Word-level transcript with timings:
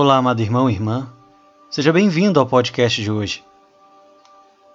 Olá, 0.00 0.18
amado 0.18 0.40
irmão 0.40 0.70
e 0.70 0.74
irmã. 0.74 1.12
Seja 1.68 1.92
bem-vindo 1.92 2.38
ao 2.38 2.46
podcast 2.46 3.02
de 3.02 3.10
hoje. 3.10 3.44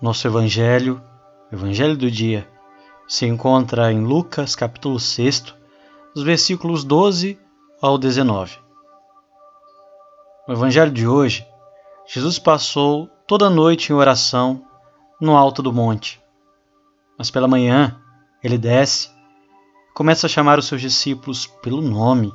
Nosso 0.00 0.24
evangelho, 0.28 1.02
evangelho 1.50 1.96
do 1.96 2.08
dia, 2.08 2.48
se 3.08 3.26
encontra 3.26 3.90
em 3.90 4.04
Lucas, 4.04 4.54
capítulo 4.54 5.00
6, 5.00 5.56
dos 6.14 6.22
versículos 6.22 6.84
12 6.84 7.36
ao 7.82 7.98
19. 7.98 8.60
No 10.46 10.54
evangelho 10.54 10.92
de 10.92 11.04
hoje, 11.04 11.44
Jesus 12.06 12.38
passou 12.38 13.08
toda 13.26 13.46
a 13.46 13.50
noite 13.50 13.90
em 13.90 13.96
oração 13.96 14.64
no 15.20 15.36
alto 15.36 15.60
do 15.64 15.72
monte. 15.72 16.22
Mas 17.18 17.28
pela 17.28 17.48
manhã, 17.48 18.00
ele 18.40 18.56
desce, 18.56 19.10
começa 19.96 20.28
a 20.28 20.30
chamar 20.30 20.60
os 20.60 20.68
seus 20.68 20.80
discípulos 20.80 21.44
pelo 21.44 21.82
nome 21.82 22.32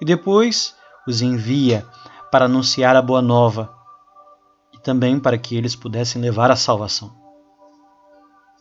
e 0.00 0.04
depois 0.04 0.80
os 1.06 1.22
envia 1.22 1.86
para 2.30 2.46
anunciar 2.46 2.96
a 2.96 3.02
boa 3.02 3.20
nova 3.20 3.72
e 4.72 4.78
também 4.78 5.18
para 5.18 5.38
que 5.38 5.56
eles 5.56 5.76
pudessem 5.76 6.20
levar 6.20 6.50
a 6.50 6.56
salvação. 6.56 7.12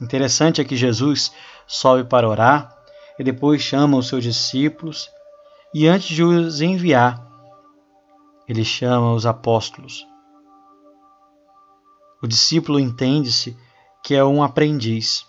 Interessante 0.02 0.60
é 0.60 0.64
que 0.64 0.76
Jesus 0.76 1.32
sobe 1.68 2.04
para 2.04 2.28
orar 2.28 2.76
e 3.20 3.24
depois 3.24 3.62
chama 3.62 3.98
os 3.98 4.08
seus 4.08 4.24
discípulos 4.24 5.10
e 5.74 5.88
antes 5.88 6.08
de 6.08 6.24
os 6.24 6.60
enviar, 6.60 7.26
ele 8.48 8.66
chama 8.66 9.14
os 9.14 9.26
apóstolos. 9.26 10.06
O 12.22 12.28
discípulo 12.28 12.80
entende-se 12.80 13.58
que 14.04 14.14
é 14.14 14.24
um 14.24 14.44
aprendiz, 14.44 15.26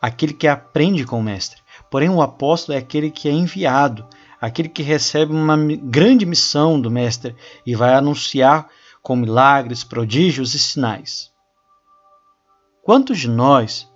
aquele 0.00 0.32
que 0.32 0.46
aprende 0.46 1.04
com 1.04 1.18
o 1.18 1.22
mestre. 1.22 1.62
Porém, 1.90 2.08
o 2.10 2.20
apóstolo 2.20 2.76
é 2.76 2.80
aquele 2.80 3.10
que 3.10 3.28
é 3.28 3.32
enviado, 3.32 4.06
aquele 4.40 4.68
que 4.68 4.82
recebe 4.82 5.32
uma 5.32 5.56
grande 5.56 6.26
missão 6.26 6.80
do 6.80 6.90
mestre 6.90 7.34
e 7.64 7.74
vai 7.74 7.94
anunciar 7.94 8.68
com 9.02 9.16
milagres, 9.16 9.84
prodígios 9.84 10.54
e 10.54 10.58
sinais. 10.58 11.32
Quantos 12.82 13.18
de 13.18 13.28
nós 13.28 13.88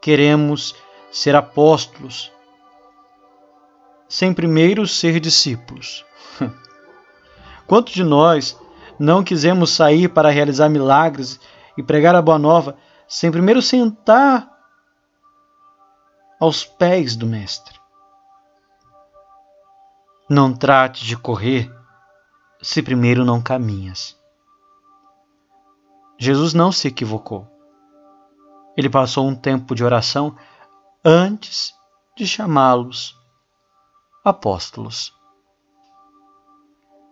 queremos 0.00 0.74
ser 1.10 1.36
apóstolos 1.36 2.32
sem 4.08 4.32
primeiro 4.32 4.86
ser 4.86 5.20
discípulos? 5.20 6.04
Quantos 7.66 7.94
de 7.94 8.04
nós 8.04 8.58
não 8.98 9.24
quisemos 9.24 9.70
sair 9.70 10.08
para 10.08 10.30
realizar 10.30 10.68
milagres 10.68 11.40
e 11.76 11.82
pregar 11.82 12.14
a 12.14 12.22
boa 12.22 12.38
nova 12.38 12.76
sem 13.08 13.30
primeiro 13.30 13.62
sentar 13.62 14.50
aos 16.40 16.64
pés 16.64 17.16
do 17.16 17.26
Mestre? 17.26 17.83
Não 20.34 20.52
trate 20.52 21.04
de 21.04 21.16
correr 21.16 21.72
se 22.60 22.82
primeiro 22.82 23.24
não 23.24 23.40
caminhas. 23.40 24.18
Jesus 26.18 26.52
não 26.52 26.72
se 26.72 26.88
equivocou. 26.88 27.46
Ele 28.76 28.90
passou 28.90 29.28
um 29.28 29.36
tempo 29.36 29.76
de 29.76 29.84
oração 29.84 30.36
antes 31.04 31.72
de 32.16 32.26
chamá-los 32.26 33.16
apóstolos. 34.24 35.14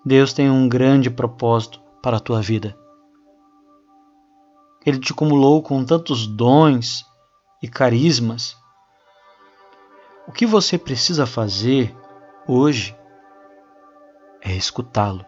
Deus 0.04 0.32
tem 0.32 0.50
um 0.50 0.68
grande 0.68 1.08
propósito 1.08 1.80
para 2.02 2.16
a 2.16 2.20
tua 2.20 2.42
vida. 2.42 2.76
Ele 4.84 4.98
te 4.98 5.12
acumulou 5.12 5.62
com 5.62 5.84
tantos 5.84 6.26
dons 6.26 7.06
e 7.62 7.68
carismas. 7.68 8.56
O 10.26 10.32
que 10.32 10.44
você 10.44 10.76
precisa 10.76 11.24
fazer 11.24 11.96
hoje 12.48 13.00
é 14.44 14.52
escutá-lo, 14.52 15.24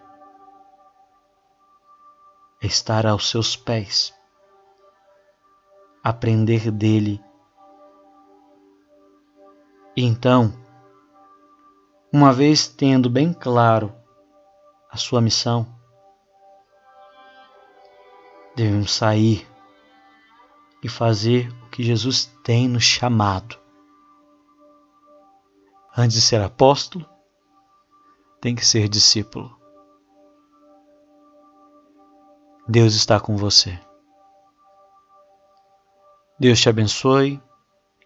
é 2.61 2.67
estar 2.67 3.07
aos 3.07 3.31
seus 3.31 3.55
pés, 3.55 4.13
aprender 6.03 6.71
dele. 6.73 7.23
E 9.97 10.05
então, 10.05 10.53
uma 12.13 12.33
vez 12.33 12.67
tendo 12.67 13.09
bem 13.09 13.33
claro 13.33 13.95
a 14.91 14.97
sua 14.97 15.21
missão, 15.21 15.65
devemos 18.57 18.93
sair 18.93 19.49
e 20.83 20.89
fazer 20.89 21.49
o 21.63 21.71
que 21.71 21.85
Jesus 21.85 22.27
tem 22.43 22.69
nos 22.69 22.83
chamado. 22.83 23.57
Antes 25.97 26.17
de 26.17 26.21
ser 26.21 26.43
apóstolo, 26.43 27.14
tem 28.45 28.55
que 28.55 28.67
ser 28.67 28.91
discípulo. 28.91 29.59
Deus 32.69 32.95
está 32.95 33.19
com 33.19 33.39
você. 33.39 33.81
Deus 36.39 36.61
te 36.61 36.69
abençoe, 36.69 37.41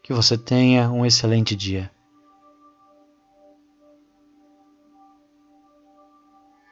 que 0.01 0.13
você 0.13 0.39
tenha 0.39 0.89
um 0.93 1.05
excelente 1.05 1.57
dia. 1.57 1.91